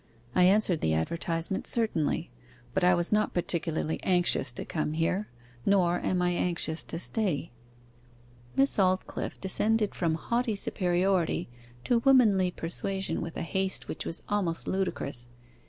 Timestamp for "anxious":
4.01-4.51, 6.31-6.83